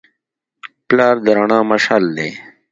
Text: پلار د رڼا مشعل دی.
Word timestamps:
پلار 0.87 1.15
د 1.25 1.27
رڼا 1.37 1.59
مشعل 1.71 2.03
دی. 2.17 2.31